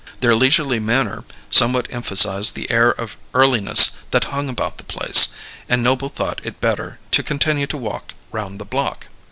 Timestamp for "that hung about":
4.09-4.77